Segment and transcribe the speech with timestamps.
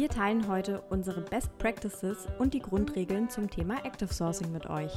[0.00, 4.94] Wir teilen heute unsere Best Practices und die Grundregeln zum Thema Active Sourcing mit euch.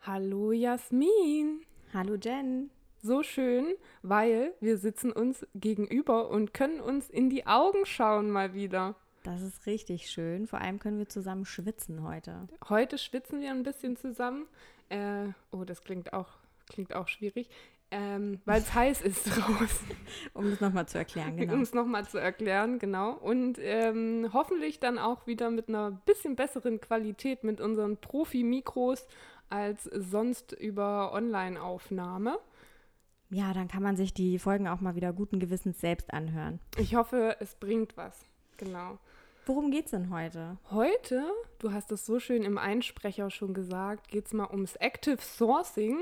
[0.00, 1.60] Hallo Jasmin.
[1.92, 2.70] Hallo Jen.
[3.00, 8.54] So schön, weil wir sitzen uns gegenüber und können uns in die Augen schauen mal
[8.54, 8.96] wieder.
[9.22, 10.48] Das ist richtig schön.
[10.48, 12.48] Vor allem können wir zusammen schwitzen heute.
[12.68, 14.48] Heute schwitzen wir ein bisschen zusammen.
[14.88, 16.30] Äh, oh, das klingt auch,
[16.66, 17.48] klingt auch schwierig.
[17.96, 19.86] Ähm, weil es heiß ist draußen.
[20.32, 21.54] Um es nochmal zu erklären, genau.
[21.54, 23.12] Um es nochmal zu erklären, genau.
[23.12, 29.06] Und ähm, hoffentlich dann auch wieder mit einer bisschen besseren Qualität mit unseren Profi-Mikros
[29.48, 32.38] als sonst über Online-Aufnahme.
[33.30, 36.58] Ja, dann kann man sich die Folgen auch mal wieder guten Gewissens selbst anhören.
[36.78, 38.24] Ich hoffe, es bringt was.
[38.56, 38.98] Genau.
[39.46, 40.56] Worum geht's denn heute?
[40.70, 41.22] Heute,
[41.58, 45.98] du hast es so schön im Einsprecher schon gesagt, geht es mal ums Active Sourcing.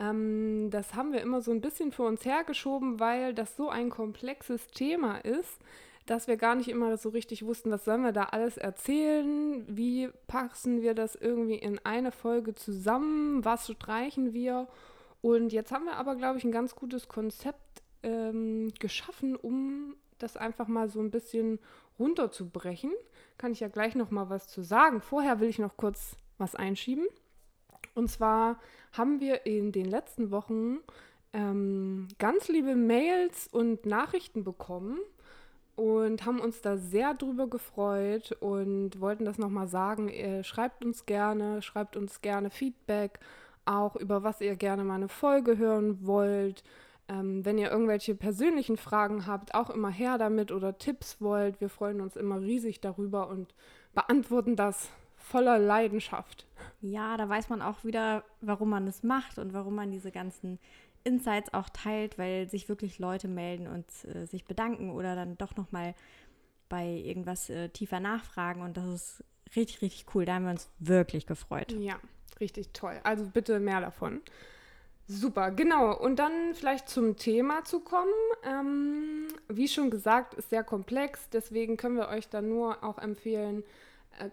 [0.00, 3.90] Ähm, das haben wir immer so ein bisschen für uns hergeschoben, weil das so ein
[3.90, 5.60] komplexes Thema ist,
[6.06, 10.08] dass wir gar nicht immer so richtig wussten, was sollen wir da alles erzählen, wie
[10.26, 14.66] passen wir das irgendwie in eine Folge zusammen, was streichen wir.
[15.20, 20.36] Und jetzt haben wir aber, glaube ich, ein ganz gutes Konzept ähm, geschaffen, um das
[20.36, 21.58] einfach mal so ein bisschen
[21.98, 22.90] runterzubrechen.
[23.36, 25.02] Kann ich ja gleich noch mal was zu sagen.
[25.02, 27.06] Vorher will ich noch kurz was einschieben.
[28.00, 28.58] Und zwar
[28.92, 30.78] haben wir in den letzten Wochen
[31.34, 34.98] ähm, ganz liebe Mails und Nachrichten bekommen
[35.76, 40.08] und haben uns da sehr drüber gefreut und wollten das nochmal sagen.
[40.08, 43.20] Ihr schreibt uns gerne, schreibt uns gerne Feedback,
[43.66, 46.64] auch über was ihr gerne mal eine Folge hören wollt.
[47.06, 51.60] Ähm, wenn ihr irgendwelche persönlichen Fragen habt, auch immer her damit oder Tipps wollt.
[51.60, 53.54] Wir freuen uns immer riesig darüber und
[53.92, 54.88] beantworten das
[55.30, 56.46] voller Leidenschaft.
[56.80, 60.58] Ja, da weiß man auch wieder, warum man es macht und warum man diese ganzen
[61.04, 65.56] Insights auch teilt, weil sich wirklich Leute melden und äh, sich bedanken oder dann doch
[65.56, 65.94] nochmal
[66.68, 69.24] bei irgendwas äh, tiefer nachfragen und das ist
[69.56, 70.24] richtig, richtig cool.
[70.24, 71.72] Da haben wir uns wirklich gefreut.
[71.72, 71.98] Ja,
[72.38, 73.00] richtig toll.
[73.02, 74.20] Also bitte mehr davon.
[75.06, 75.96] Super, genau.
[75.96, 78.12] Und dann vielleicht zum Thema zu kommen.
[78.44, 83.64] Ähm, wie schon gesagt, ist sehr komplex, deswegen können wir euch da nur auch empfehlen,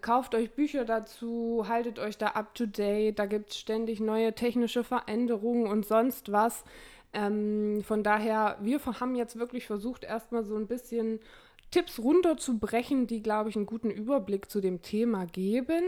[0.02, 4.34] kauft euch Bücher dazu, haltet euch da up to date, da gibt es ständig neue
[4.34, 6.64] technische Veränderungen und sonst was.
[7.14, 11.20] Ähm, von daher, wir haben jetzt wirklich versucht, erstmal so ein bisschen
[11.72, 15.84] Tipps runterzubrechen, die, glaube ich, einen guten Überblick zu dem Thema geben.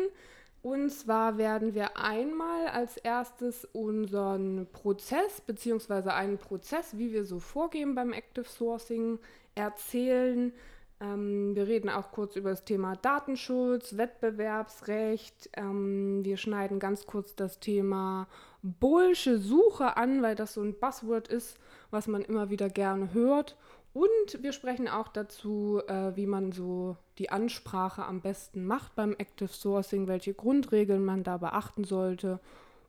[0.61, 7.39] Und zwar werden wir einmal als erstes unseren Prozess beziehungsweise einen Prozess, wie wir so
[7.39, 9.19] vorgehen beim Active Sourcing,
[9.55, 10.53] erzählen.
[11.01, 15.49] Ähm, wir reden auch kurz über das Thema Datenschutz, Wettbewerbsrecht.
[15.53, 18.27] Ähm, wir schneiden ganz kurz das Thema
[18.61, 21.57] Bullsche Suche an, weil das so ein Buzzword ist,
[21.91, 23.57] was man immer wieder gerne hört.
[23.93, 29.15] Und wir sprechen auch dazu, äh, wie man so die Ansprache am besten macht beim
[29.17, 32.39] Active Sourcing, welche Grundregeln man da beachten sollte.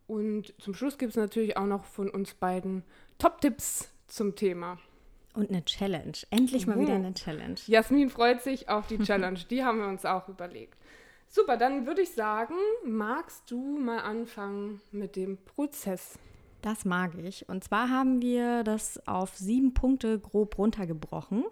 [0.07, 2.83] Und zum Schluss gibt es natürlich auch noch von uns beiden
[3.19, 4.79] Top-Tipps zum Thema.
[5.35, 6.13] Und eine Challenge.
[6.31, 7.57] Endlich mal wieder eine Challenge.
[7.67, 9.39] Jasmin freut sich auf die Challenge.
[9.49, 10.77] die haben wir uns auch überlegt.
[11.29, 12.55] Super, dann würde ich sagen,
[12.85, 16.19] magst du mal anfangen mit dem Prozess?
[16.61, 17.49] Das mag ich.
[17.49, 21.45] Und zwar haben wir das auf sieben Punkte grob runtergebrochen.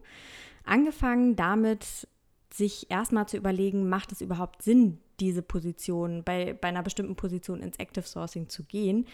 [0.64, 2.08] Angefangen damit,
[2.52, 7.60] sich erstmal zu überlegen, macht es überhaupt Sinn, diese Position, bei, bei einer bestimmten Position
[7.60, 9.06] ins Active Sourcing zu gehen.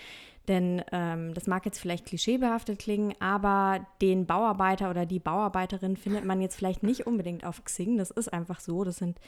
[0.48, 6.24] Denn ähm, das mag jetzt vielleicht klischeebehaftet klingen, aber den Bauarbeiter oder die Bauarbeiterin findet
[6.24, 7.96] man jetzt vielleicht nicht unbedingt auf Xing.
[7.96, 8.84] Das ist einfach so.
[8.84, 9.18] Das sind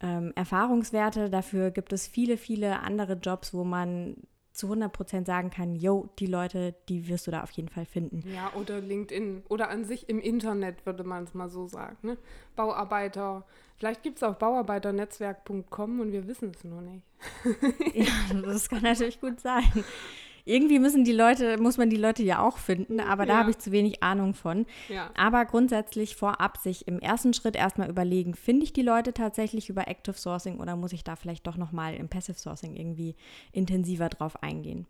[0.00, 1.30] ähm, Erfahrungswerte.
[1.30, 4.16] Dafür gibt es viele, viele andere Jobs, wo man
[4.58, 7.86] zu 100 Prozent sagen kann, yo, die Leute, die wirst du da auf jeden Fall
[7.86, 8.22] finden.
[8.34, 11.96] Ja, oder LinkedIn oder an sich im Internet, würde man es mal so sagen.
[12.02, 12.18] Ne?
[12.56, 13.46] Bauarbeiter,
[13.76, 17.06] vielleicht gibt es auch bauarbeiternetzwerk.com und wir wissen es nur nicht.
[17.94, 19.64] ja, das kann natürlich gut sein
[20.48, 23.58] irgendwie müssen die Leute, muss man die Leute ja auch finden, aber da habe ich
[23.58, 24.66] zu wenig Ahnung von.
[24.88, 25.10] Ja.
[25.16, 29.88] Aber grundsätzlich vorab sich im ersten Schritt erstmal überlegen, finde ich die Leute tatsächlich über
[29.88, 33.14] Active Sourcing oder muss ich da vielleicht doch nochmal im Passive Sourcing irgendwie
[33.52, 34.86] intensiver drauf eingehen?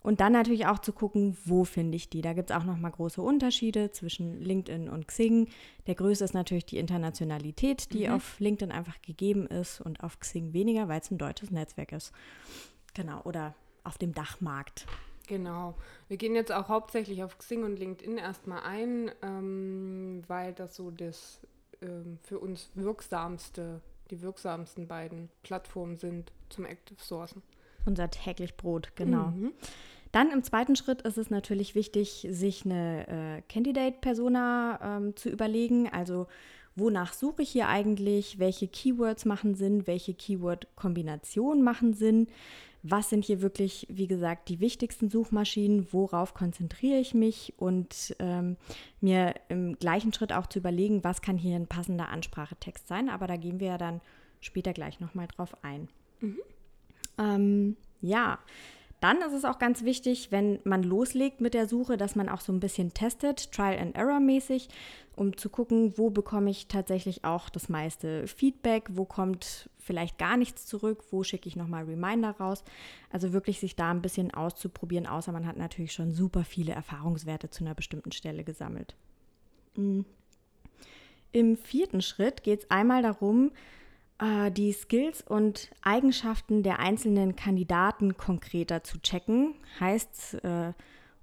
[0.00, 2.20] Und dann natürlich auch zu gucken, wo finde ich die.
[2.20, 5.48] Da gibt es auch nochmal große Unterschiede zwischen LinkedIn und Xing.
[5.86, 8.14] Der größte ist natürlich die Internationalität, die mhm.
[8.14, 12.12] auf LinkedIn einfach gegeben ist und auf Xing weniger, weil es ein deutsches Netzwerk ist.
[12.92, 13.54] Genau, oder
[13.84, 14.86] auf dem Dachmarkt.
[15.26, 15.74] Genau.
[16.08, 20.90] Wir gehen jetzt auch hauptsächlich auf Xing und LinkedIn erstmal ein, ähm, weil das so
[20.90, 21.40] das
[21.82, 27.42] ähm, für uns wirksamste, die wirksamsten beiden Plattformen sind zum Active Sourcen.
[27.86, 29.28] Unser täglich Brot, genau.
[29.28, 29.52] Mhm.
[30.12, 35.88] Dann im zweiten Schritt ist es natürlich wichtig, sich eine äh, Candidate-Persona ähm, zu überlegen.
[35.88, 36.28] Also
[36.76, 42.28] wonach suche ich hier eigentlich, welche Keywords machen Sinn, welche Keyword-Kombinationen machen Sinn,
[42.86, 48.58] was sind hier wirklich, wie gesagt, die wichtigsten Suchmaschinen, worauf konzentriere ich mich und ähm,
[49.00, 53.08] mir im gleichen Schritt auch zu überlegen, was kann hier ein passender Ansprachetext sein.
[53.08, 54.02] Aber da gehen wir ja dann
[54.40, 55.88] später gleich nochmal drauf ein.
[56.20, 56.38] Mhm.
[57.16, 58.38] Ähm, ja,
[59.04, 62.40] dann ist es auch ganz wichtig, wenn man loslegt mit der Suche, dass man auch
[62.40, 64.70] so ein bisschen testet, Trial and Error mäßig,
[65.14, 70.38] um zu gucken, wo bekomme ich tatsächlich auch das meiste Feedback, wo kommt vielleicht gar
[70.38, 72.64] nichts zurück, wo schicke ich nochmal Reminder raus.
[73.10, 77.50] Also wirklich sich da ein bisschen auszuprobieren, außer man hat natürlich schon super viele Erfahrungswerte
[77.50, 78.96] zu einer bestimmten Stelle gesammelt.
[79.76, 80.06] Mhm.
[81.30, 83.50] Im vierten Schritt geht es einmal darum,
[84.20, 89.54] die Skills und Eigenschaften der einzelnen Kandidaten konkreter zu checken.
[89.80, 90.72] Heißt, äh,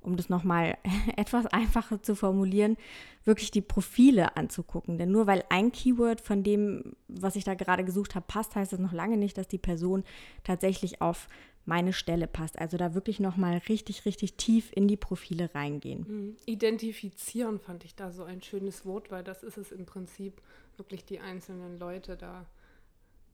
[0.01, 0.77] um das nochmal
[1.15, 2.77] etwas einfacher zu formulieren,
[3.23, 4.97] wirklich die Profile anzugucken.
[4.97, 8.73] Denn nur weil ein Keyword von dem, was ich da gerade gesucht habe, passt, heißt
[8.73, 10.03] das noch lange nicht, dass die Person
[10.43, 11.27] tatsächlich auf
[11.65, 12.57] meine Stelle passt.
[12.57, 16.05] Also da wirklich nochmal richtig, richtig tief in die Profile reingehen.
[16.07, 16.35] Mhm.
[16.45, 20.41] Identifizieren fand ich da so ein schönes Wort, weil das ist es im Prinzip,
[20.77, 22.47] wirklich die einzelnen Leute da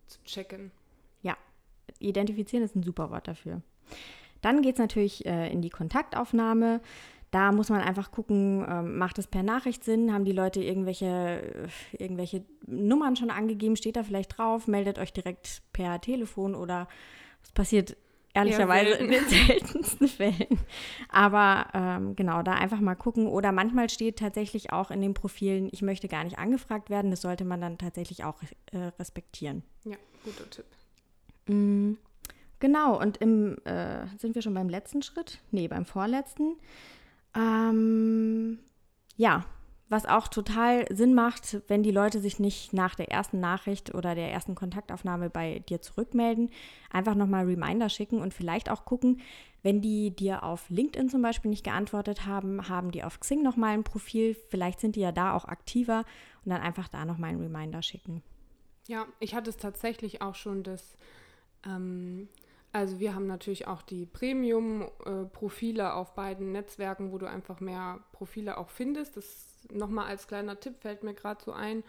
[0.07, 0.71] zu checken.
[1.21, 1.37] Ja,
[1.99, 3.61] identifizieren ist ein super Wort dafür.
[4.41, 6.81] Dann geht es natürlich äh, in die Kontaktaufnahme.
[7.31, 10.13] Da muss man einfach gucken, ähm, macht es per Nachricht Sinn?
[10.13, 11.67] Haben die Leute irgendwelche, äh,
[11.97, 13.75] irgendwelche Nummern schon angegeben?
[13.75, 14.67] Steht da vielleicht drauf?
[14.67, 16.87] Meldet euch direkt per Telefon oder
[17.41, 17.97] was passiert
[18.37, 20.59] ehrlicherweise in den seltensten Fällen.
[21.09, 23.27] Aber ähm, genau, da einfach mal gucken.
[23.27, 27.11] Oder manchmal steht tatsächlich auch in den Profilen, ich möchte gar nicht angefragt werden.
[27.11, 28.41] Das sollte man dann tatsächlich auch
[28.71, 29.63] äh, respektieren.
[29.83, 30.65] Ja, guter Tipp.
[31.47, 31.93] Mm,
[32.59, 35.39] genau, und im, äh, sind wir schon beim letzten Schritt?
[35.51, 36.55] Nee, beim vorletzten.
[37.35, 38.59] Ähm,
[39.15, 39.45] ja,
[39.89, 44.15] was auch total Sinn macht, wenn die Leute sich nicht nach der ersten Nachricht oder
[44.15, 46.49] der ersten Kontaktaufnahme bei dir zurückmelden,
[46.91, 49.21] einfach nochmal Reminder schicken und vielleicht auch gucken,
[49.63, 53.73] wenn die dir auf LinkedIn zum Beispiel nicht geantwortet haben, haben die auf Xing nochmal
[53.73, 56.03] ein Profil, vielleicht sind die ja da auch aktiver
[56.45, 58.23] und dann einfach da nochmal einen Reminder schicken.
[58.87, 60.97] Ja, ich hatte es tatsächlich auch schon, dass
[61.65, 62.29] ähm,
[62.71, 67.99] also wir haben natürlich auch die Premium-Profile äh, auf beiden Netzwerken, wo du einfach mehr
[68.11, 69.17] Profile auch findest.
[69.17, 71.83] Das nochmal als kleiner Tipp fällt mir gerade so ein,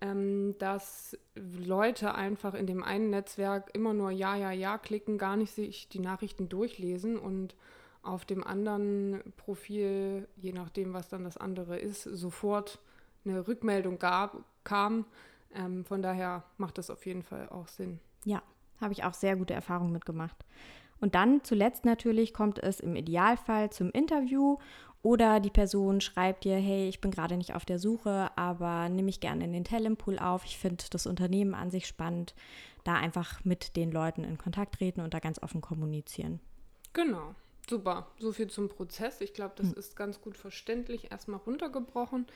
[0.00, 5.36] ähm, dass Leute einfach in dem einen Netzwerk immer nur Ja, Ja, Ja klicken, gar
[5.36, 7.54] nicht sich die Nachrichten durchlesen und
[8.02, 12.78] auf dem anderen Profil, je nachdem, was dann das andere ist, sofort
[13.24, 15.04] eine Rückmeldung gab, kam.
[15.54, 18.00] Ähm, von daher macht das auf jeden Fall auch Sinn.
[18.24, 18.42] Ja,
[18.80, 20.36] habe ich auch sehr gute Erfahrungen mitgemacht.
[21.00, 24.58] Und dann zuletzt natürlich kommt es im Idealfall zum Interview
[25.02, 29.06] oder die Person schreibt dir, hey, ich bin gerade nicht auf der Suche, aber nimm
[29.06, 30.44] mich gerne in den Talentpool auf.
[30.44, 32.34] Ich finde das Unternehmen an sich spannend.
[32.84, 36.40] Da einfach mit den Leuten in Kontakt treten und da ganz offen kommunizieren.
[36.92, 37.34] Genau,
[37.68, 38.08] super.
[38.18, 39.20] So viel zum Prozess.
[39.22, 39.78] Ich glaube, das hm.
[39.78, 42.26] ist ganz gut verständlich erstmal runtergebrochen.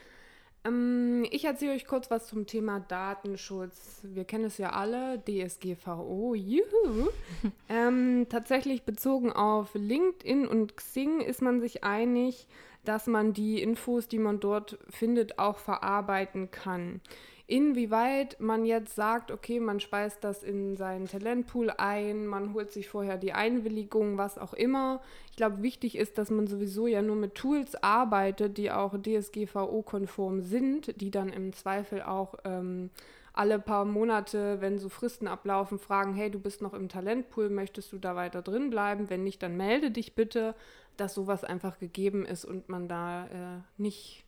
[0.65, 4.01] Ähm, ich erzähle euch kurz was zum Thema Datenschutz.
[4.03, 7.09] Wir kennen es ja alle, DSGVO, juhu.
[7.69, 12.47] ähm, tatsächlich bezogen auf LinkedIn und Xing ist man sich einig,
[12.85, 17.01] dass man die Infos, die man dort findet, auch verarbeiten kann.
[17.47, 22.89] Inwieweit man jetzt sagt, okay, man speist das in seinen Talentpool ein, man holt sich
[22.89, 25.03] vorher die Einwilligung, was auch immer.
[25.31, 30.41] Ich glaube, wichtig ist, dass man sowieso ja nur mit Tools arbeitet, die auch DSGVO-konform
[30.41, 32.89] sind, die dann im Zweifel auch ähm,
[33.35, 37.93] alle paar Monate, wenn so Fristen ablaufen, fragen, hey, du bist noch im Talentpool, möchtest
[37.93, 39.11] du da weiter drin bleiben?
[39.11, 40.55] Wenn nicht, dann melde dich bitte,
[40.97, 44.24] dass sowas einfach gegeben ist und man da äh, nicht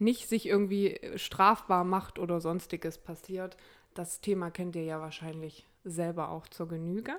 [0.00, 3.56] nicht sich irgendwie strafbar macht oder sonstiges passiert.
[3.94, 7.12] Das Thema kennt ihr ja wahrscheinlich selber auch zur Genüge.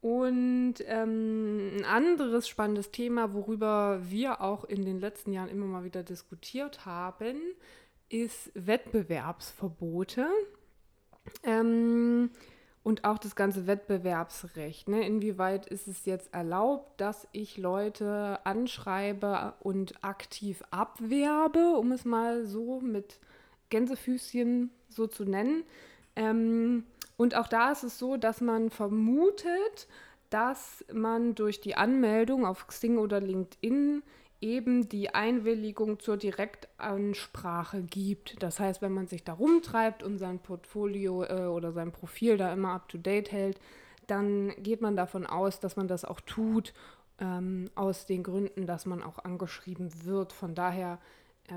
[0.00, 5.84] Und ähm, ein anderes spannendes Thema, worüber wir auch in den letzten Jahren immer mal
[5.84, 7.36] wieder diskutiert haben,
[8.08, 10.26] ist Wettbewerbsverbote.
[11.44, 12.30] Ähm,
[12.82, 14.88] und auch das ganze Wettbewerbsrecht.
[14.88, 15.06] Ne?
[15.06, 22.46] Inwieweit ist es jetzt erlaubt, dass ich Leute anschreibe und aktiv abwerbe, um es mal
[22.46, 23.18] so mit
[23.68, 25.64] Gänsefüßchen so zu nennen?
[26.16, 26.84] Ähm,
[27.16, 29.88] und auch da ist es so, dass man vermutet,
[30.30, 34.02] dass man durch die Anmeldung auf Xing oder LinkedIn
[34.40, 38.42] eben die Einwilligung zur Direktansprache gibt.
[38.42, 42.52] Das heißt, wenn man sich da rumtreibt und sein Portfolio äh, oder sein Profil da
[42.52, 43.60] immer up-to-date hält,
[44.06, 46.72] dann geht man davon aus, dass man das auch tut,
[47.20, 50.32] ähm, aus den Gründen, dass man auch angeschrieben wird.
[50.32, 50.98] Von daher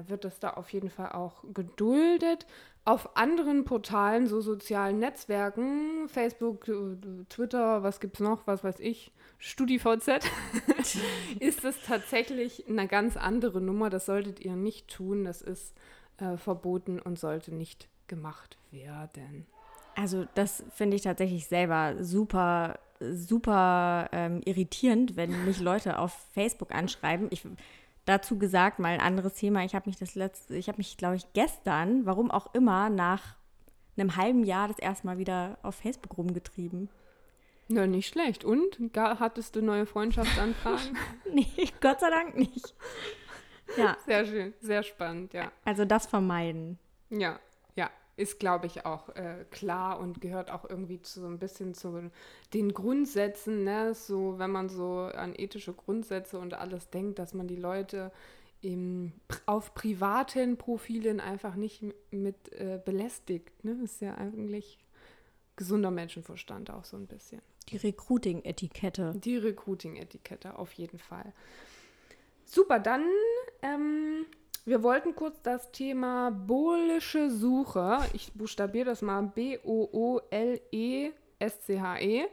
[0.08, 2.46] wird es da auf jeden Fall auch geduldet.
[2.86, 6.98] Auf anderen Portalen, so sozialen Netzwerken, Facebook, äh,
[7.30, 10.30] Twitter, was gibt es noch, was weiß ich, StudiVZ,
[11.40, 13.90] ist es tatsächlich eine ganz andere Nummer.
[13.90, 15.24] Das solltet ihr nicht tun.
[15.24, 15.74] Das ist
[16.18, 19.46] äh, verboten und sollte nicht gemacht werden.
[19.96, 26.74] Also das finde ich tatsächlich selber super, super ähm, irritierend, wenn mich Leute auf Facebook
[26.74, 27.28] anschreiben.
[27.30, 27.46] Ich
[28.06, 29.64] dazu gesagt, mal ein anderes Thema.
[29.64, 33.36] Ich habe mich das letzte, ich habe mich, glaube ich, gestern, warum auch immer, nach
[33.96, 36.90] einem halben Jahr das erste Mal wieder auf Facebook rumgetrieben.
[37.68, 38.44] Na, nicht schlecht.
[38.44, 38.80] Und?
[38.96, 40.98] Hattest du neue Freundschaftsanfragen?
[41.34, 41.48] nee,
[41.80, 42.74] Gott sei Dank nicht.
[43.78, 43.98] Ja.
[44.06, 45.52] Sehr schön, sehr spannend, ja.
[45.64, 46.78] Also das vermeiden.
[47.10, 47.40] Ja,
[48.16, 52.12] ist, glaube ich, auch äh, klar und gehört auch irgendwie zu so ein bisschen zu
[52.54, 53.96] den Grundsätzen, ne?
[53.96, 58.12] So, wenn man so an ethische Grundsätze und alles denkt, dass man die Leute
[58.62, 59.12] im,
[59.46, 63.64] auf privaten Profilen einfach nicht mit äh, belästigt.
[63.64, 63.78] Ne?
[63.84, 64.80] Ist ja eigentlich
[65.56, 67.42] gesunder Menschenverstand auch so ein bisschen.
[67.70, 69.14] Die Recruiting-Etikette.
[69.16, 71.34] Die Recruiting-Etikette, auf jeden Fall.
[72.46, 73.06] Super, dann
[73.62, 74.26] ähm,
[74.66, 80.24] wir wollten kurz das Thema Boolische Suche, ich buchstabiere das mal B-O-O-L-E-S-C-H-E,
[82.24, 82.28] -E,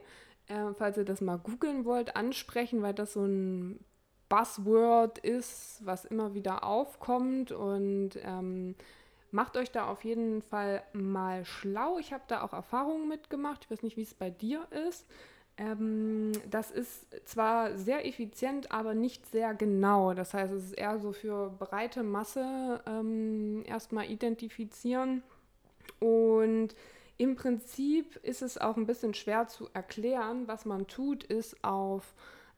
[0.48, 3.84] äh, falls ihr das mal googeln wollt, ansprechen, weil das so ein
[4.28, 8.76] Buzzword ist, was immer wieder aufkommt und ähm,
[9.32, 11.98] macht euch da auf jeden Fall mal schlau.
[11.98, 13.64] Ich habe da auch Erfahrungen mitgemacht.
[13.64, 15.04] Ich weiß nicht, wie es bei dir ist.
[15.60, 20.14] Ähm, das ist zwar sehr effizient, aber nicht sehr genau.
[20.14, 25.22] Das heißt, es ist eher so für breite Masse ähm, erstmal identifizieren.
[25.98, 26.74] Und
[27.18, 30.48] im Prinzip ist es auch ein bisschen schwer zu erklären.
[30.48, 32.14] Was man tut, ist auf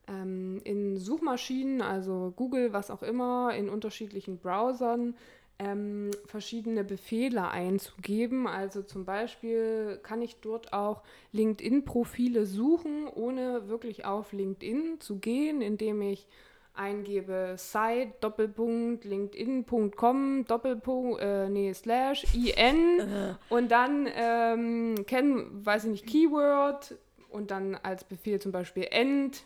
[0.06, 5.16] ähm, in Suchmaschinen, also Google, was auch immer, in unterschiedlichen Browsern
[5.62, 8.46] ähm, verschiedene Befehle einzugeben.
[8.46, 11.02] Also zum Beispiel kann ich dort auch
[11.32, 16.26] LinkedIn-Profile suchen, ohne wirklich auf LinkedIn zu gehen, indem ich
[16.74, 23.34] eingebe site Doppelpunkt linkedin.com Doppelpunkt äh, nee slash in äh.
[23.50, 26.96] und dann ähm, kennen weiß ich nicht Keyword
[27.28, 29.44] und dann als Befehl zum Beispiel end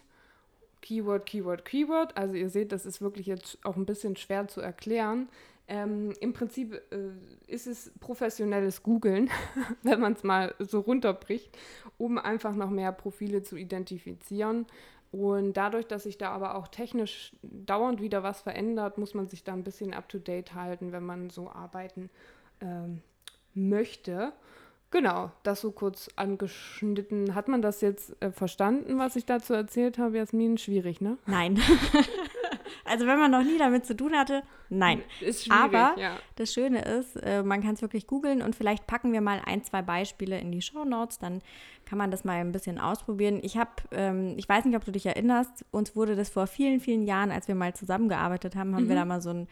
[0.83, 4.61] Keyword Keyword Keyword also ihr seht das ist wirklich jetzt auch ein bisschen schwer zu
[4.61, 5.29] erklären
[5.69, 9.31] ähm, Im Prinzip äh, ist es professionelles Googeln,
[9.83, 11.57] wenn man es mal so runterbricht,
[11.99, 14.67] um einfach noch mehr Profile zu identifizieren.
[15.11, 19.45] Und dadurch, dass sich da aber auch technisch dauernd wieder was verändert, muss man sich
[19.45, 22.11] da ein bisschen up-to-date halten, wenn man so arbeiten
[22.61, 23.03] ähm,
[23.55, 24.33] möchte.
[24.91, 27.35] Genau, das so kurz angeschnitten.
[27.35, 30.59] Hat man das jetzt äh, verstanden, was ich dazu erzählt habe, Jasmin?
[30.59, 31.19] Schwierig, ne?
[31.27, 31.61] Nein.
[32.85, 35.03] also wenn man noch nie damit zu tun hatte, nein.
[35.21, 36.17] Ist schwierig, Aber ja.
[36.37, 39.65] das Schöne ist, äh, man kann es wirklich googeln und vielleicht packen wir mal ein,
[39.65, 41.41] zwei Beispiele in die Show Notes, dann
[41.85, 43.41] kann man das mal ein bisschen ausprobieren.
[43.43, 46.81] Ich habe, ähm, ich weiß nicht, ob du dich erinnerst, uns wurde das vor vielen,
[46.81, 48.89] vielen Jahren, als wir mal zusammengearbeitet haben, haben mhm.
[48.89, 49.49] wir da mal so ein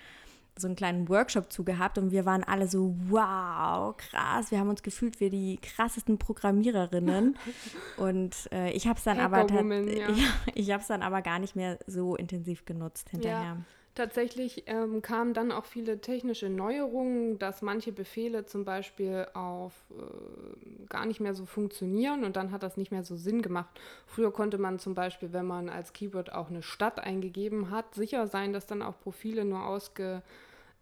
[0.57, 4.51] so einen kleinen Workshop zu gehabt und wir waren alle so, wow, krass.
[4.51, 7.37] Wir haben uns gefühlt wie die krassesten Programmiererinnen.
[7.97, 10.09] und äh, ich habe es dann aber ja.
[10.11, 13.43] ich, ich habe es dann aber gar nicht mehr so intensiv genutzt hinterher.
[13.43, 13.57] Ja.
[13.95, 20.87] Tatsächlich ähm, kamen dann auch viele technische Neuerungen, dass manche Befehle zum Beispiel auf äh,
[20.89, 23.81] gar nicht mehr so funktionieren und dann hat das nicht mehr so Sinn gemacht.
[24.07, 28.27] Früher konnte man zum Beispiel, wenn man als Keyword auch eine Stadt eingegeben hat, sicher
[28.27, 30.23] sein, dass dann auch Profile nur ausge,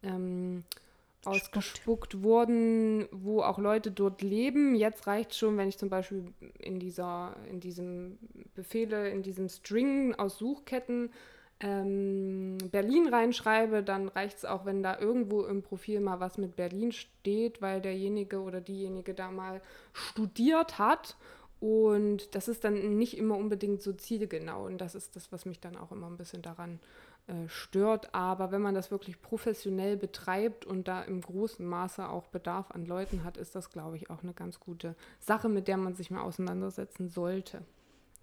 [0.02, 0.64] ähm,
[1.26, 4.74] ausgespuckt wurden, wo auch Leute dort leben.
[4.74, 8.18] Jetzt reicht schon, wenn ich zum Beispiel in dieser, in diesem
[8.54, 11.10] Befehle, in diesem String aus Suchketten
[11.62, 16.56] ähm, Berlin reinschreibe, dann reicht es auch, wenn da irgendwo im Profil mal was mit
[16.56, 19.60] Berlin steht, weil derjenige oder diejenige da mal
[19.92, 21.16] studiert hat.
[21.60, 24.66] Und das ist dann nicht immer unbedingt so zielgenau.
[24.66, 26.80] Und das ist das, was mich dann auch immer ein bisschen daran
[27.28, 28.12] äh, stört.
[28.16, 32.84] Aber wenn man das wirklich professionell betreibt und da im großen Maße auch Bedarf an
[32.84, 36.10] Leuten hat, ist das, glaube ich, auch eine ganz gute Sache, mit der man sich
[36.10, 37.62] mal auseinandersetzen sollte.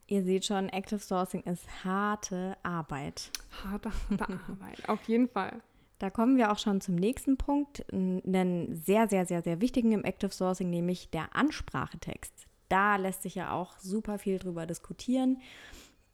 [0.10, 3.30] Ihr seht schon, Active Sourcing ist harte Arbeit.
[3.64, 5.62] Harte, harte Arbeit, auf jeden Fall.
[6.00, 10.04] Da kommen wir auch schon zum nächsten Punkt, einen sehr, sehr, sehr, sehr wichtigen im
[10.04, 12.34] Active Sourcing, nämlich der Ansprachetext.
[12.70, 15.42] Da lässt sich ja auch super viel drüber diskutieren.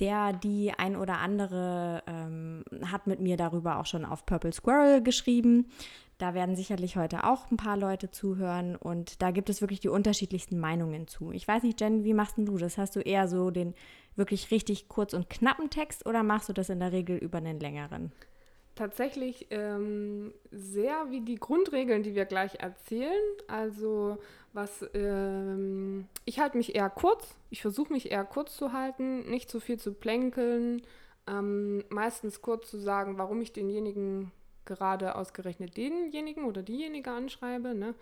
[0.02, 5.02] Der, die ein oder andere ähm, hat mit mir darüber auch schon auf Purple Squirrel
[5.02, 5.68] geschrieben.
[6.18, 9.90] Da werden sicherlich heute auch ein paar Leute zuhören und da gibt es wirklich die
[9.90, 11.32] unterschiedlichsten Meinungen zu.
[11.32, 12.78] Ich weiß nicht, Jen, wie machst du das?
[12.78, 13.74] Hast du eher so den
[14.16, 17.60] wirklich richtig kurz und knappen Text oder machst du das in der Regel über einen
[17.60, 18.14] längeren?
[18.76, 23.24] Tatsächlich ähm, sehr wie die Grundregeln, die wir gleich erzählen.
[23.48, 24.18] Also
[24.54, 27.36] was ähm, ich halte mich eher kurz.
[27.50, 30.82] Ich versuche mich eher kurz zu halten, nicht zu viel zu plänkeln.
[31.28, 34.32] Ähm, meistens kurz zu sagen, warum ich denjenigen
[34.66, 37.76] gerade ausgerechnet denjenigen oder diejenige anschreibe.
[37.76, 37.96] Ne?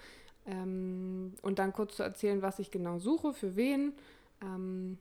[0.46, 3.94] Ähm, und dann kurz zu erzählen, was ich genau suche, für wen.
[4.42, 4.98] Ähm,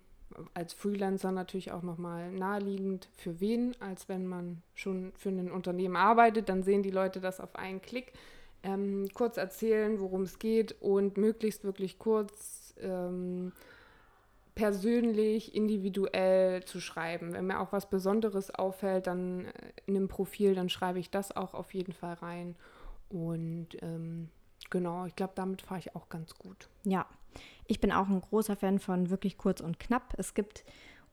[0.54, 5.96] als Freelancer natürlich auch nochmal naheliegend, für wen, als wenn man schon für ein Unternehmen
[5.96, 6.48] arbeitet.
[6.48, 8.12] Dann sehen die Leute das auf einen Klick.
[8.62, 13.52] Ähm, kurz erzählen, worum es geht und möglichst wirklich kurz ähm,
[14.54, 17.32] persönlich, individuell zu schreiben.
[17.32, 19.50] Wenn mir auch was Besonderes auffällt, dann äh,
[19.86, 22.56] in einem Profil, dann schreibe ich das auch auf jeden Fall rein.
[23.08, 24.28] Und ähm,
[24.70, 26.68] genau, ich glaube, damit fahre ich auch ganz gut.
[26.84, 27.06] Ja,
[27.66, 30.14] ich bin auch ein großer Fan von wirklich kurz und knapp.
[30.18, 30.64] Es gibt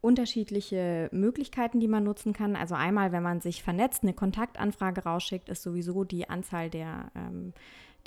[0.02, 2.56] unterschiedliche Möglichkeiten, die man nutzen kann.
[2.56, 7.54] Also einmal, wenn man sich vernetzt, eine Kontaktanfrage rausschickt, ist sowieso die Anzahl der ähm,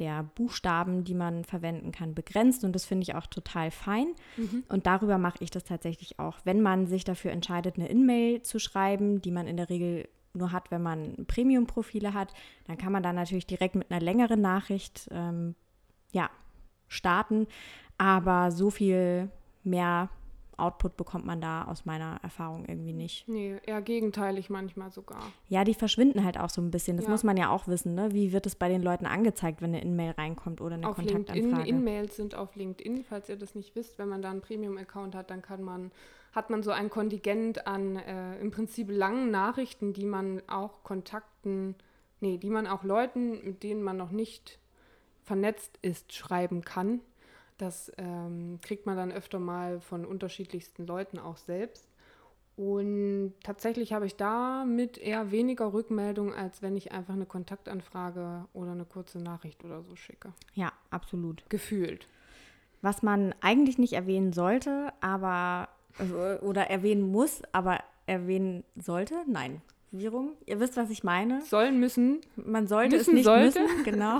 [0.03, 4.09] der Buchstaben, die man verwenden kann, begrenzt und das finde ich auch total fein.
[4.37, 4.65] Mhm.
[4.69, 6.39] Und darüber mache ich das tatsächlich auch.
[6.43, 10.51] Wenn man sich dafür entscheidet, eine In-Mail zu schreiben, die man in der Regel nur
[10.51, 12.35] hat, wenn man Premium-Profile hat,
[12.67, 15.55] dann kann man da natürlich direkt mit einer längeren Nachricht ähm,
[16.11, 16.31] ja,
[16.89, 17.47] starten.
[17.97, 19.31] Aber so viel
[19.63, 20.09] mehr
[20.63, 23.29] Output bekommt man da aus meiner Erfahrung irgendwie nicht.
[23.29, 25.21] Nee, eher gegenteilig manchmal sogar.
[25.49, 26.97] Ja, die verschwinden halt auch so ein bisschen.
[26.97, 27.11] Das ja.
[27.11, 28.13] muss man ja auch wissen, ne?
[28.13, 31.69] Wie wird es bei den Leuten angezeigt, wenn eine In-Mail reinkommt oder eine auf Kontaktanfrage?
[31.69, 33.99] In-Mails sind auf LinkedIn, falls ihr das nicht wisst.
[33.99, 35.91] Wenn man da einen Premium-Account hat, dann kann man,
[36.33, 41.75] hat man so ein Kontingent an äh, im Prinzip langen Nachrichten, die man auch Kontakten,
[42.21, 44.59] nee, die man auch Leuten, mit denen man noch nicht
[45.25, 47.01] vernetzt ist, schreiben kann.
[47.63, 51.87] Das ähm, kriegt man dann öfter mal von unterschiedlichsten Leuten auch selbst.
[52.57, 58.73] Und tatsächlich habe ich damit eher weniger Rückmeldung, als wenn ich einfach eine Kontaktanfrage oder
[58.73, 60.33] eine kurze Nachricht oder so schicke.
[60.55, 61.49] Ja, absolut.
[61.51, 62.09] Gefühlt.
[62.81, 69.63] Was man eigentlich nicht erwähnen sollte, aber also, oder erwähnen muss, aber erwähnen sollte, nein.
[69.93, 70.33] Wie rum?
[70.47, 71.43] Ihr wisst, was ich meine.
[71.43, 72.23] Sollen müssen.
[72.35, 73.61] Man sollte müssen, es nicht sollte.
[73.61, 74.19] müssen, genau.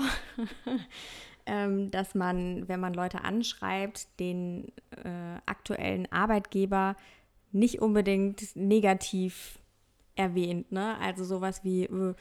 [1.45, 6.95] ähm, dass man, wenn man Leute anschreibt, den äh, aktuellen Arbeitgeber
[7.51, 9.59] nicht unbedingt negativ
[10.15, 10.71] erwähnt.
[10.71, 10.97] Ne?
[10.99, 12.13] Also sowas wie, äh,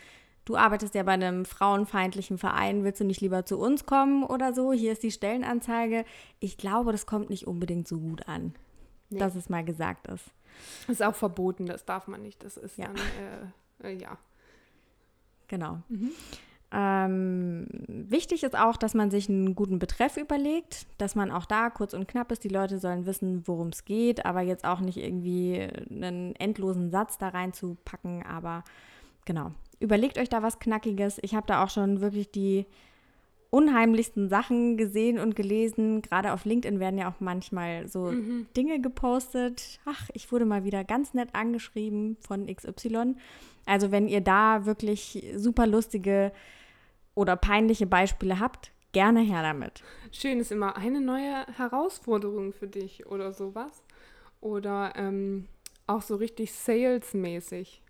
[0.44, 4.52] du arbeitest ja bei einem frauenfeindlichen Verein, willst du nicht lieber zu uns kommen oder
[4.52, 4.72] so?
[4.72, 6.04] Hier ist die Stellenanzeige.
[6.40, 8.54] Ich glaube, das kommt nicht unbedingt so gut an,
[9.11, 9.18] nee.
[9.18, 10.30] dass es mal gesagt ist.
[10.87, 12.42] Das ist auch verboten, das darf man nicht.
[12.44, 12.87] Das ist ja.
[12.87, 12.96] dann,
[13.82, 14.18] äh, äh, ja.
[15.48, 15.80] Genau.
[15.88, 16.11] Mhm.
[16.74, 21.68] Ähm, wichtig ist auch, dass man sich einen guten Betreff überlegt, dass man auch da
[21.68, 22.44] kurz und knapp ist.
[22.44, 27.18] Die Leute sollen wissen, worum es geht, aber jetzt auch nicht irgendwie einen endlosen Satz
[27.18, 28.24] da reinzupacken.
[28.24, 28.64] Aber
[29.26, 31.18] genau, überlegt euch da was Knackiges.
[31.20, 32.64] Ich habe da auch schon wirklich die
[33.50, 36.00] unheimlichsten Sachen gesehen und gelesen.
[36.00, 38.46] Gerade auf LinkedIn werden ja auch manchmal so mhm.
[38.56, 39.78] Dinge gepostet.
[39.85, 43.14] Ach, ich wurde mal wieder ganz nett angeschrieben von XY.
[43.66, 46.32] Also wenn ihr da wirklich super lustige
[47.14, 49.83] oder peinliche Beispiele habt, gerne her damit.
[50.11, 53.83] Schön ist immer eine neue Herausforderung für dich oder sowas.
[54.40, 55.46] Oder ähm,
[55.87, 57.83] auch so richtig salesmäßig.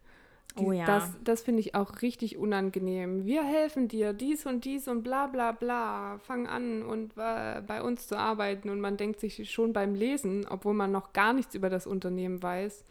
[0.59, 0.85] Die, oh ja.
[0.85, 3.25] Das, das finde ich auch richtig unangenehm.
[3.25, 6.19] Wir helfen dir, dies und dies und bla bla bla.
[6.19, 8.69] Fang an und äh, bei uns zu arbeiten.
[8.69, 12.43] Und man denkt sich schon beim Lesen, obwohl man noch gar nichts über das Unternehmen
[12.43, 12.85] weiß,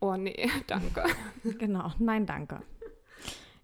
[0.00, 1.04] oh nee, danke.
[1.58, 2.62] genau, nein, danke.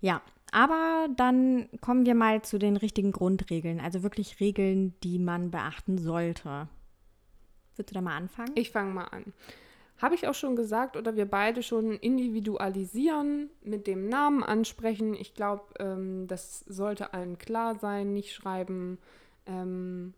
[0.00, 5.50] Ja, aber dann kommen wir mal zu den richtigen Grundregeln, also wirklich Regeln, die man
[5.50, 6.68] beachten sollte.
[7.76, 8.52] Willst du da mal anfangen?
[8.54, 9.32] Ich fange mal an.
[9.98, 15.14] Habe ich auch schon gesagt oder wir beide schon individualisieren, mit dem Namen ansprechen.
[15.14, 18.12] Ich glaube, ähm, das sollte allen klar sein.
[18.12, 18.98] Nicht schreiben,
[19.46, 20.12] ähm,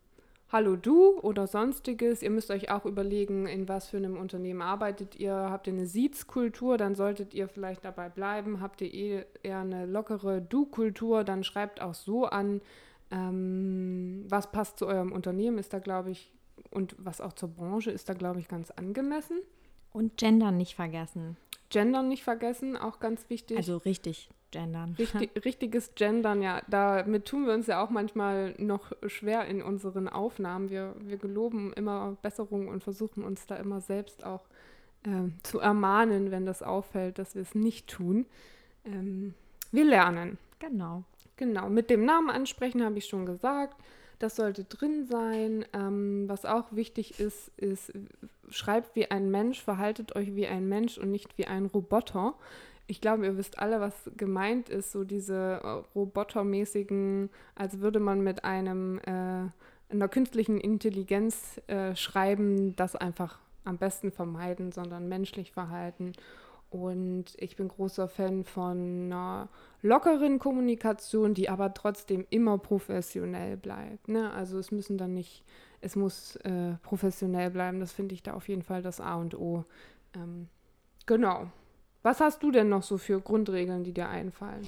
[0.51, 2.23] Hallo du oder sonstiges.
[2.23, 5.31] Ihr müsst euch auch überlegen, in was für einem Unternehmen arbeitet ihr.
[5.33, 8.59] Habt ihr eine Siezkultur, dann solltet ihr vielleicht dabei bleiben.
[8.59, 12.61] Habt ihr eh eher eine lockere Du-Kultur, dann schreibt auch so an.
[13.11, 16.31] Ähm, was passt zu eurem Unternehmen, ist da, glaube ich,
[16.71, 19.41] und was auch zur Branche ist da, glaube ich, ganz angemessen.
[19.93, 21.37] Und Gender nicht vergessen.
[21.69, 23.57] Gendern nicht vergessen, auch ganz wichtig.
[23.57, 24.95] Also richtig gendern.
[24.97, 26.61] Richtig, richtiges Gendern, ja.
[26.67, 30.69] Damit tun wir uns ja auch manchmal noch schwer in unseren Aufnahmen.
[30.69, 34.45] Wir, wir geloben immer Besserung und versuchen uns da immer selbst auch
[35.03, 38.25] äh, zu ermahnen, wenn das auffällt, dass wir es nicht tun.
[38.85, 39.33] Ähm,
[39.71, 40.37] wir lernen.
[40.59, 41.03] Genau.
[41.37, 43.81] Genau, mit dem Namen ansprechen habe ich schon gesagt.
[44.19, 45.65] Das sollte drin sein.
[45.71, 47.93] Ähm, was auch wichtig ist, ist,
[48.49, 52.35] schreibt wie ein Mensch, verhaltet euch wie ein Mensch und nicht wie ein Roboter.
[52.89, 58.21] Ich glaube, ihr wisst alle, was gemeint ist, so diese äh, robotermäßigen, als würde man
[58.21, 59.47] mit einem äh,
[59.93, 66.13] einer künstlichen Intelligenz äh, schreiben, das einfach am besten vermeiden, sondern menschlich verhalten.
[66.71, 69.49] Und ich bin großer Fan von einer
[69.83, 74.07] lockeren Kommunikation, die aber trotzdem immer professionell bleibt.
[74.07, 74.33] Ne?
[74.33, 75.43] Also es müssen dann nicht,
[75.81, 77.79] es muss äh, professionell bleiben.
[77.79, 79.65] Das finde ich da auf jeden Fall das A und O.
[80.15, 80.47] Ähm,
[81.05, 81.51] genau.
[82.01, 84.67] Was hast du denn noch so für Grundregeln, die dir einfallen?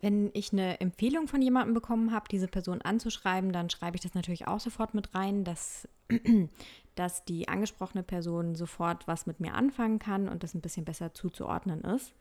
[0.00, 4.14] Wenn ich eine Empfehlung von jemandem bekommen habe, diese Person anzuschreiben, dann schreibe ich das
[4.14, 5.88] natürlich auch sofort mit rein, dass
[6.94, 11.14] dass die angesprochene Person sofort was mit mir anfangen kann und das ein bisschen besser
[11.14, 12.12] zuzuordnen ist.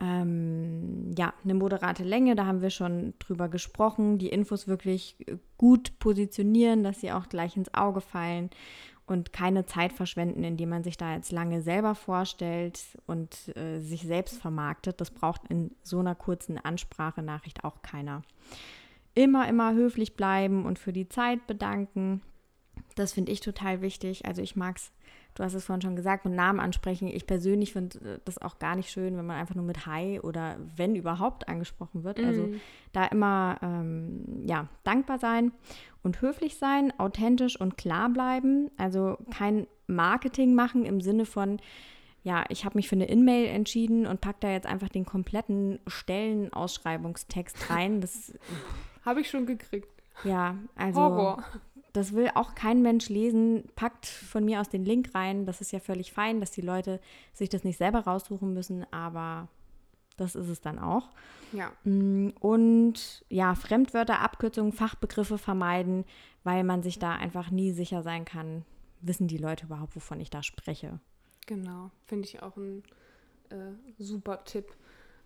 [0.00, 4.18] Ähm, ja, eine moderate Länge, da haben wir schon drüber gesprochen.
[4.18, 5.16] Die Infos wirklich
[5.56, 8.50] gut positionieren, dass sie auch gleich ins Auge fallen
[9.10, 14.02] und keine Zeit verschwenden, indem man sich da jetzt lange selber vorstellt und äh, sich
[14.02, 15.00] selbst vermarktet.
[15.00, 18.22] Das braucht in so einer kurzen Ansprachenachricht auch keiner.
[19.14, 22.22] Immer, immer höflich bleiben und für die Zeit bedanken.
[22.94, 24.26] Das finde ich total wichtig.
[24.26, 24.92] Also ich mag es,
[25.38, 27.06] du hast es vorhin schon gesagt, mit Namen ansprechen.
[27.06, 30.18] Ich persönlich finde äh, das auch gar nicht schön, wenn man einfach nur mit Hi
[30.20, 32.18] oder wenn überhaupt angesprochen wird.
[32.18, 32.60] Also mhm.
[32.92, 35.52] da immer ähm, ja, dankbar sein
[36.02, 38.70] und höflich sein, authentisch und klar bleiben.
[38.76, 41.60] Also kein Marketing machen im Sinne von,
[42.24, 45.78] ja, ich habe mich für eine In-Mail entschieden und packe da jetzt einfach den kompletten
[45.86, 48.00] Stellenausschreibungstext rein.
[48.00, 48.34] Das
[49.04, 49.88] habe ich schon gekriegt.
[50.24, 51.44] Ja, also Horror.
[51.92, 53.64] Das will auch kein Mensch lesen.
[53.74, 55.46] Packt von mir aus den Link rein.
[55.46, 57.00] Das ist ja völlig fein, dass die Leute
[57.32, 59.48] sich das nicht selber raussuchen müssen, aber
[60.16, 61.10] das ist es dann auch.
[61.52, 61.72] Ja.
[61.84, 66.04] Mm, und ja, Fremdwörter, Abkürzungen, Fachbegriffe vermeiden,
[66.44, 68.64] weil man sich da einfach nie sicher sein kann,
[69.00, 71.00] wissen die Leute überhaupt, wovon ich da spreche.
[71.46, 72.82] Genau, finde ich auch ein
[73.50, 74.66] äh, super Tipp.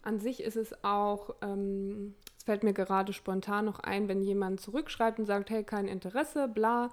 [0.02, 4.60] An sich ist es auch ähm, es fällt mir gerade spontan noch ein, wenn jemand
[4.60, 6.90] zurückschreibt und sagt, hey, kein Interesse, bla,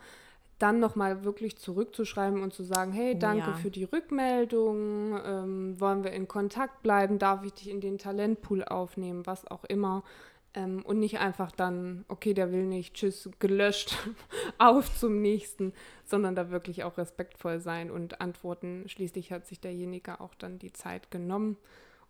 [0.59, 3.53] dann nochmal wirklich zurückzuschreiben und zu sagen, hey, oh danke ja.
[3.55, 8.63] für die Rückmeldung, ähm, wollen wir in Kontakt bleiben, darf ich dich in den Talentpool
[8.63, 10.03] aufnehmen, was auch immer.
[10.53, 13.97] Ähm, und nicht einfach dann, okay, der will nicht, tschüss, gelöscht,
[14.59, 15.73] auf zum nächsten,
[16.05, 18.83] sondern da wirklich auch respektvoll sein und antworten.
[18.85, 21.57] Schließlich hat sich derjenige auch dann die Zeit genommen.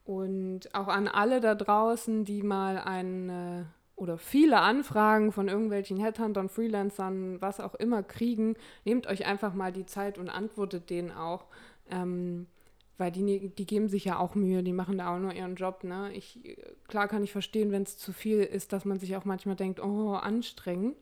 [0.09, 6.49] Und auch an alle da draußen, die mal eine oder viele Anfragen von irgendwelchen Headhuntern,
[6.49, 11.45] Freelancern, was auch immer kriegen, nehmt euch einfach mal die Zeit und antwortet denen auch.
[11.91, 12.47] Ähm,
[12.97, 15.83] weil die, die geben sich ja auch Mühe, die machen da auch nur ihren Job.
[15.83, 16.11] Ne?
[16.13, 19.57] Ich, klar kann ich verstehen, wenn es zu viel ist, dass man sich auch manchmal
[19.57, 20.97] denkt, oh, anstrengend.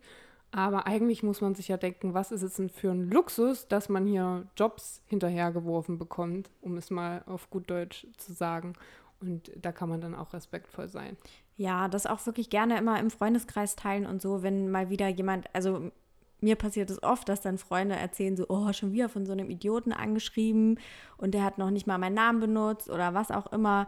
[0.52, 3.90] Aber eigentlich muss man sich ja denken, was ist es denn für ein Luxus, dass
[3.90, 8.74] man hier Jobs hinterhergeworfen bekommt, um es mal auf gut Deutsch zu sagen.
[9.20, 11.18] Und da kann man dann auch respektvoll sein.
[11.58, 15.54] Ja, das auch wirklich gerne immer im Freundeskreis teilen und so, wenn mal wieder jemand,
[15.54, 15.92] also
[16.40, 19.50] mir passiert es oft, dass dann Freunde erzählen so, oh, schon wieder von so einem
[19.50, 20.80] Idioten angeschrieben
[21.18, 23.88] und der hat noch nicht mal meinen Namen benutzt oder was auch immer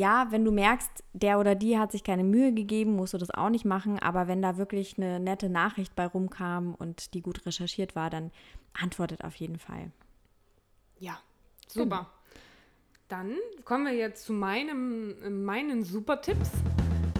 [0.00, 3.30] ja, wenn du merkst, der oder die hat sich keine Mühe gegeben, musst du das
[3.30, 3.98] auch nicht machen.
[3.98, 8.30] Aber wenn da wirklich eine nette Nachricht bei rumkam und die gut recherchiert war, dann
[8.72, 9.92] antwortet auf jeden Fall.
[11.00, 11.20] Ja,
[11.68, 11.84] super.
[11.84, 12.06] Genau.
[13.08, 13.36] Dann
[13.66, 16.50] kommen wir jetzt zu meinem, meinen Super-Tipps.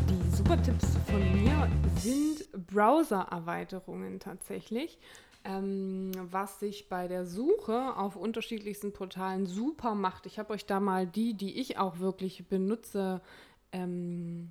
[0.08, 4.98] Die Super-Tipps von mir sind Browser-Erweiterungen tatsächlich
[5.44, 10.26] ähm, was sich bei der Suche auf unterschiedlichsten Portalen super macht.
[10.26, 13.20] Ich habe euch da mal die, die ich auch wirklich benutze,
[13.72, 14.48] ähm,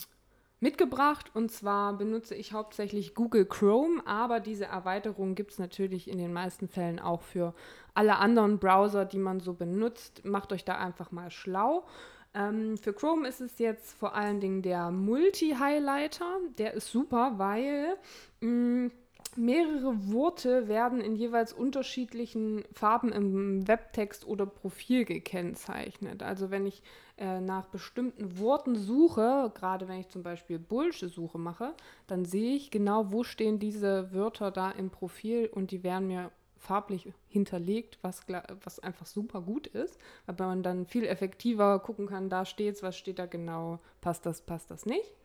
[0.59, 1.31] mitgebracht.
[1.33, 6.33] Und zwar benutze ich hauptsächlich Google Chrome, aber diese Erweiterung gibt es natürlich in den
[6.33, 7.53] meisten Fällen auch für
[7.93, 10.25] alle anderen Browser, die man so benutzt.
[10.25, 11.85] Macht euch da einfach mal schlau.
[12.33, 16.39] Ähm, für Chrome ist es jetzt vor allen Dingen der Multi-Highlighter.
[16.57, 17.97] Der ist super, weil
[18.41, 18.91] mh, mm,
[19.39, 26.21] mehrere Worte werden in jeweils unterschiedlichen Farben im Webtext oder Profil gekennzeichnet.
[26.21, 26.83] Also wenn ich
[27.17, 31.73] äh, nach bestimmten Worten suche, gerade wenn ich zum Beispiel Bullshit-Suche mache,
[32.07, 36.31] dann sehe ich genau, wo stehen diese Wörter da im Profil und die werden mir
[36.57, 38.23] farblich hinterlegt, was,
[38.63, 42.83] was einfach super gut ist, weil man dann viel effektiver gucken kann, da steht es,
[42.83, 45.15] was steht da genau, passt das, passt das nicht.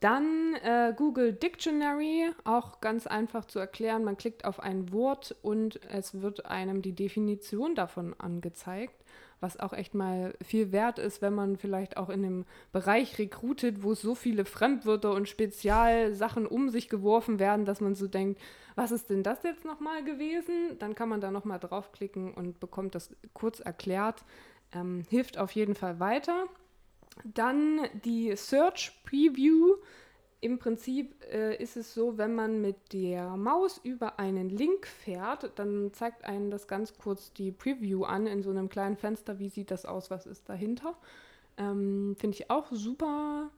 [0.00, 4.02] Dann äh, Google Dictionary, auch ganz einfach zu erklären.
[4.02, 9.04] Man klickt auf ein Wort und es wird einem die Definition davon angezeigt,
[9.40, 13.82] was auch echt mal viel wert ist, wenn man vielleicht auch in einem Bereich rekrutet,
[13.82, 18.40] wo so viele Fremdwörter und Spezialsachen um sich geworfen werden, dass man so denkt,
[18.76, 20.78] was ist denn das jetzt nochmal gewesen?
[20.78, 24.24] Dann kann man da nochmal draufklicken und bekommt das kurz erklärt.
[24.72, 26.46] Ähm, hilft auf jeden Fall weiter.
[27.24, 29.76] Dann die Search Preview.
[30.42, 35.52] Im Prinzip äh, ist es so, wenn man mit der Maus über einen Link fährt,
[35.58, 39.38] dann zeigt einen das ganz kurz die Preview an in so einem kleinen Fenster.
[39.38, 40.10] Wie sieht das aus?
[40.10, 40.96] Was ist dahinter?
[41.58, 43.50] Ähm, Finde ich auch super.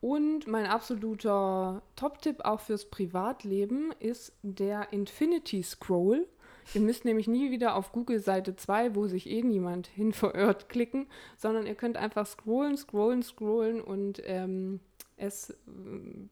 [0.00, 6.26] Und mein absoluter Top-Tipp auch fürs Privatleben ist der Infinity Scroll.
[6.74, 10.68] Ihr müsst nämlich nie wieder auf Google Seite 2, wo sich eh niemand hin verirrt,
[10.68, 14.80] klicken, sondern ihr könnt einfach scrollen, scrollen, scrollen und ähm,
[15.16, 15.54] es äh,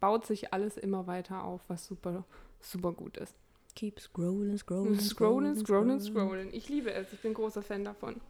[0.01, 2.25] baut sich alles immer weiter auf, was super,
[2.61, 3.35] super gut ist.
[3.75, 6.49] Keep scrolling, scrolling, scrolling, scrolling, scrolling.
[6.53, 8.21] Ich liebe es, ich bin großer Fan davon.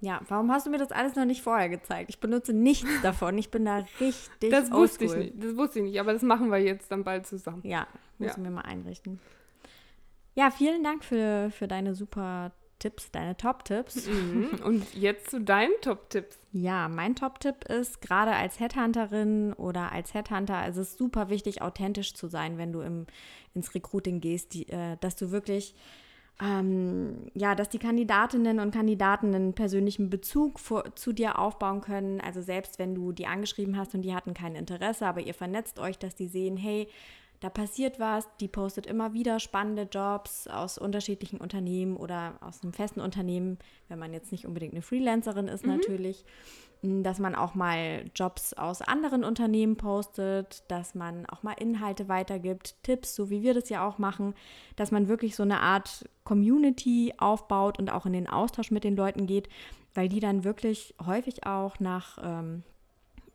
[0.00, 2.10] Ja, warum hast du mir das alles noch nicht vorher gezeigt?
[2.10, 3.38] Ich benutze nichts davon.
[3.38, 5.42] Ich bin da richtig Das wusste ich nicht.
[5.42, 7.62] Das wusste ich nicht, aber das machen wir jetzt dann bald zusammen.
[7.64, 7.86] Ja,
[8.18, 9.20] müssen wir mal einrichten.
[10.34, 12.52] Ja, vielen Dank für, für deine super
[12.84, 14.08] Tipps, deine Top-Tipps.
[14.08, 14.60] Mhm.
[14.64, 16.38] Und jetzt zu deinen Top-Tipps.
[16.52, 22.14] Ja, mein Top-Tipp ist, gerade als Headhunterin oder als Headhunter, es ist super wichtig, authentisch
[22.14, 23.06] zu sein, wenn du im,
[23.54, 25.74] ins Recruiting gehst, die, äh, dass du wirklich,
[26.42, 32.20] ähm, ja, dass die Kandidatinnen und Kandidaten einen persönlichen Bezug vor, zu dir aufbauen können.
[32.20, 35.78] Also selbst wenn du die angeschrieben hast und die hatten kein Interesse, aber ihr vernetzt
[35.78, 36.88] euch, dass die sehen, hey,
[37.44, 42.72] da passiert was, die postet immer wieder spannende Jobs aus unterschiedlichen Unternehmen oder aus einem
[42.72, 45.76] festen Unternehmen, wenn man jetzt nicht unbedingt eine Freelancerin ist mhm.
[45.76, 46.24] natürlich,
[46.80, 52.08] hm, dass man auch mal Jobs aus anderen Unternehmen postet, dass man auch mal Inhalte
[52.08, 54.32] weitergibt, Tipps, so wie wir das ja auch machen,
[54.76, 58.96] dass man wirklich so eine Art Community aufbaut und auch in den Austausch mit den
[58.96, 59.50] Leuten geht,
[59.92, 62.62] weil die dann wirklich häufig auch nach ähm,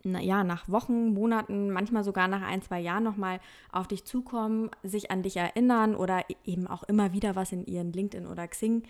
[0.04, 3.40] ja, nach Wochen, Monaten, manchmal sogar nach ein, zwei Jahren nochmal
[3.72, 7.66] auf dich zukommen, sich an dich erinnern oder e-, eben auch immer wieder was in
[7.66, 8.84] ihren LinkedIn oder Xing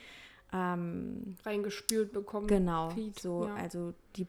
[0.53, 2.47] ähm, reingespült bekommen.
[2.47, 3.55] Genau, Feed, so, ja.
[3.55, 4.25] also die,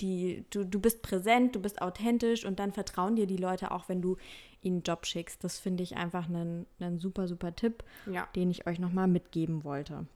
[0.00, 3.88] die, du, du bist präsent, du bist authentisch und dann vertrauen dir die Leute auch,
[3.88, 4.16] wenn du
[4.60, 5.42] ihnen einen Job schickst.
[5.44, 8.28] Das finde ich einfach einen, einen super, super Tipp, ja.
[8.36, 10.06] den ich euch nochmal mitgeben wollte.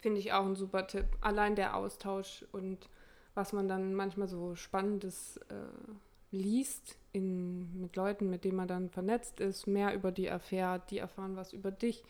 [0.00, 1.06] Finde ich auch ein super Tipp.
[1.20, 2.88] Allein der Austausch und
[3.34, 5.92] was man dann manchmal so Spannendes äh,
[6.32, 10.98] liest in, mit Leuten, mit denen man dann vernetzt ist, mehr über die erfährt, die
[10.98, 12.02] erfahren was über dich.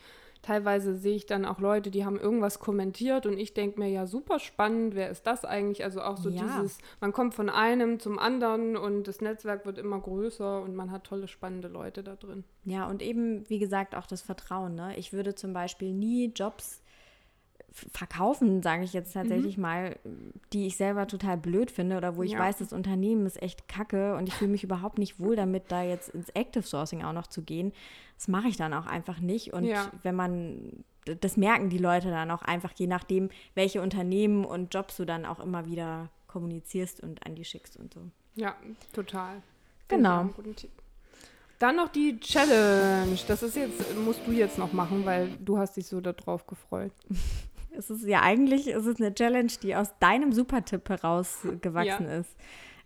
[0.43, 4.07] Teilweise sehe ich dann auch Leute, die haben irgendwas kommentiert und ich denke mir, ja,
[4.07, 5.85] super spannend, wer ist das eigentlich?
[5.85, 6.43] Also auch so ja.
[6.43, 10.91] dieses, man kommt von einem zum anderen und das Netzwerk wird immer größer und man
[10.91, 12.43] hat tolle, spannende Leute da drin.
[12.65, 14.75] Ja, und eben, wie gesagt, auch das Vertrauen.
[14.75, 14.97] Ne?
[14.97, 16.82] Ich würde zum Beispiel nie Jobs
[17.73, 19.63] verkaufen, sage ich jetzt tatsächlich mhm.
[19.63, 19.97] mal,
[20.53, 22.39] die ich selber total blöd finde oder wo ich ja.
[22.39, 25.83] weiß, das Unternehmen ist echt kacke und ich fühle mich überhaupt nicht wohl damit, da
[25.83, 27.73] jetzt ins Active Sourcing auch noch zu gehen.
[28.17, 29.53] Das mache ich dann auch einfach nicht.
[29.53, 29.91] Und ja.
[30.03, 34.97] wenn man, das merken die Leute dann auch einfach, je nachdem, welche Unternehmen und Jobs
[34.97, 38.01] du dann auch immer wieder kommunizierst und an die schickst und so.
[38.35, 38.57] Ja,
[38.93, 39.43] total.
[39.89, 40.29] Genau.
[41.59, 43.19] Dann noch die Challenge.
[43.29, 46.93] Das ist jetzt, musst du jetzt noch machen, weil du hast dich so darauf gefreut.
[47.77, 52.19] Es ist ja eigentlich, es ist eine Challenge, die aus deinem Supertipp herausgewachsen ja.
[52.19, 52.37] ist.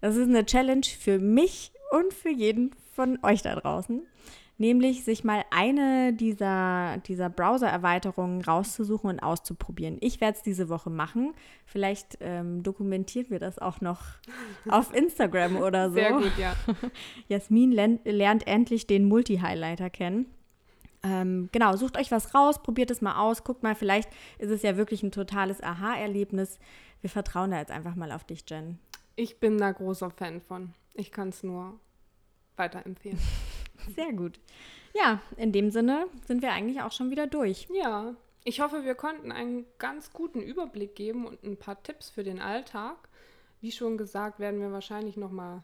[0.01, 4.03] Es ist eine Challenge für mich und für jeden von euch da draußen.
[4.59, 9.99] Nämlich sich mal eine dieser, dieser Browser-Erweiterungen rauszusuchen und auszuprobieren.
[10.01, 11.35] Ich werde es diese Woche machen.
[11.67, 14.01] Vielleicht ähm, dokumentieren wir das auch noch
[14.69, 15.97] auf Instagram oder so.
[15.97, 16.55] Sehr gut, ja.
[17.29, 17.73] Jasmin
[18.05, 20.25] lernt endlich den Multi-Highlighter kennen.
[21.07, 24.63] Ähm, genau, sucht euch was raus, probiert es mal aus, guckt mal, vielleicht ist es
[24.63, 26.59] ja wirklich ein totales Aha-Erlebnis.
[27.01, 28.81] Wir vertrauen da jetzt einfach mal auf dich, Jen.
[29.15, 30.75] Ich bin da großer Fan von.
[30.95, 31.79] Ich kann es nur
[32.57, 33.19] weiterempfehlen.
[33.95, 34.41] Sehr gut.
[34.95, 37.69] Ja, in dem Sinne sind wir eigentlich auch schon wieder durch.
[37.73, 42.25] Ja, ich hoffe, wir konnten einen ganz guten Überblick geben und ein paar Tipps für
[42.25, 42.97] den Alltag.
[43.61, 45.63] Wie schon gesagt, werden wir wahrscheinlich noch mal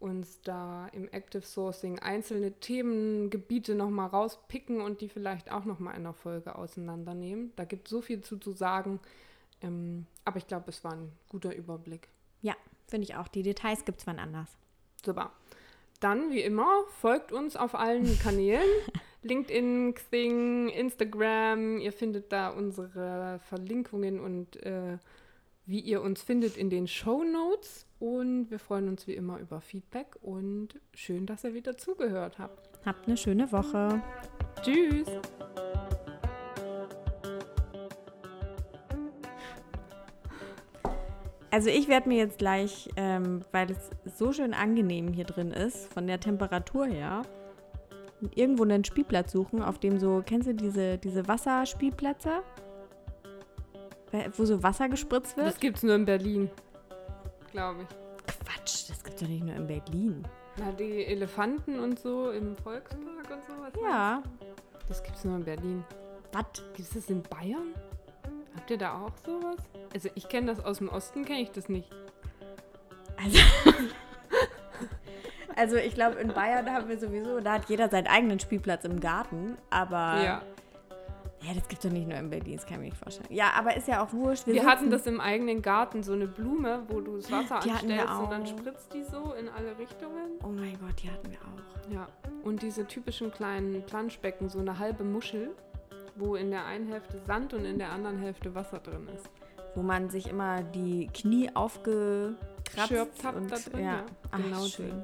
[0.00, 6.04] uns da im Active Sourcing einzelne Themengebiete nochmal rauspicken und die vielleicht auch nochmal in
[6.04, 7.52] der Folge auseinandernehmen.
[7.56, 9.00] Da gibt es so viel zu, zu sagen,
[9.60, 12.08] ähm, aber ich glaube, es war ein guter Überblick.
[12.42, 12.54] Ja,
[12.86, 13.28] finde ich auch.
[13.28, 14.48] Die Details gibt es wann anders.
[15.04, 15.32] Super.
[16.00, 18.68] Dann, wie immer, folgt uns auf allen Kanälen.
[19.22, 21.78] LinkedIn, Xing, Instagram.
[21.78, 24.98] Ihr findet da unsere Verlinkungen und äh,
[25.66, 27.86] wie ihr uns findet in den Show Notes.
[27.98, 32.68] Und wir freuen uns wie immer über Feedback und schön, dass ihr wieder zugehört habt.
[32.84, 34.02] Habt eine schöne Woche.
[34.62, 35.08] Tschüss.
[41.50, 45.92] Also ich werde mir jetzt gleich, ähm, weil es so schön angenehm hier drin ist,
[45.94, 47.22] von der Temperatur her,
[48.34, 52.42] irgendwo einen Spielplatz suchen, auf dem so, kennst du diese, diese Wasserspielplätze?
[54.36, 55.46] Wo so Wasser gespritzt wird?
[55.46, 56.50] Das gibt es nur in Berlin,
[57.52, 57.88] glaube ich.
[58.46, 60.24] Quatsch, das gibt es doch nicht nur in Berlin.
[60.56, 63.72] Na, die Elefanten und so im Volkspark und sowas.
[63.82, 64.22] Ja.
[64.88, 65.84] Das gibt es nur in Berlin.
[66.32, 66.44] Was?
[66.76, 67.74] Gibt es das in Bayern?
[68.56, 69.56] Habt ihr da auch sowas?
[69.92, 71.90] Also ich kenne das aus dem Osten, kenne ich das nicht.
[73.16, 73.38] Also,
[75.56, 79.00] also ich glaube, in Bayern haben wir sowieso, da hat jeder seinen eigenen Spielplatz im
[79.00, 80.42] Garten, aber Ja.
[81.46, 83.28] Ja, das gibt es doch nicht nur in Berlin, das kann ich mir nicht vorstellen.
[83.30, 84.46] Ja, aber ist ja auch wurscht.
[84.46, 87.70] Wir, Wir, hatten das im eigenen Garten, so eine Blume, wo du das Wasser Die
[87.70, 90.38] anstellst und dann spritzt die so in alle Richtungen.
[90.42, 91.92] Oh mein Gott, die hatten wir auch.
[91.92, 92.08] Ja.
[92.42, 95.50] Und diese typischen kleinen Planschbecken, so eine halbe Muschel,
[96.16, 99.28] wo in der einen Hälfte Sand und in der anderen Hälfte Wasser drin ist.
[99.74, 103.80] Wo man sich immer die Knie aufgekratzt drin, ja.
[103.80, 104.04] ja.
[104.30, 105.02] Ach, Genau schön.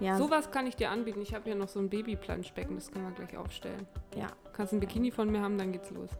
[0.00, 1.20] Ja, Sowas kann ich dir anbieten.
[1.22, 3.86] Ich habe hier noch so ein Babyplanschbecken, das können wir gleich aufstellen.
[4.16, 4.26] ja.
[4.26, 6.10] Du kannst ein Bikini von mir haben, dann geht's los.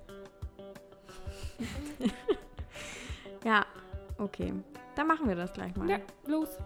[3.45, 3.67] Ja,
[4.19, 4.53] okay.
[4.95, 5.91] Dann machen wir das gleich mal.
[5.91, 6.59] Ja, los.